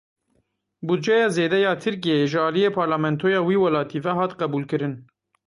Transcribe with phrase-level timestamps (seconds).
[0.87, 4.93] Budceya zêde ya Tirkiyeyê ji aliyê parlamentoya wî welatî ve hat qebûlkirin.